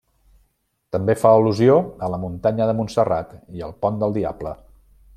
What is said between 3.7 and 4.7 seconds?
al pont del Diable.